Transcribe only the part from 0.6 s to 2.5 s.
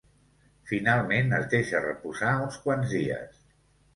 Finalment, es deixa reposar